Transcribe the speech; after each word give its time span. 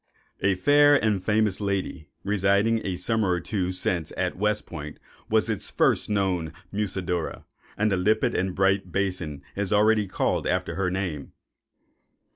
A 0.41 0.55
fair 0.55 0.95
and 0.95 1.23
famous 1.23 1.61
lady, 1.61 2.07
residing 2.23 2.83
a 2.83 2.95
summer 2.95 3.29
or 3.29 3.39
two 3.39 3.71
since 3.71 4.11
at 4.17 4.35
West 4.35 4.65
Point, 4.65 4.97
was 5.29 5.47
its 5.47 5.69
first 5.69 6.09
known 6.09 6.53
Musidora, 6.71 7.45
and 7.77 7.91
the 7.91 7.97
limpid 7.97 8.33
and 8.33 8.55
bright 8.55 8.91
basin 8.91 9.43
is 9.55 9.71
already 9.71 10.07
called 10.07 10.47
after 10.47 10.73
her 10.73 10.89
name. 10.89 11.33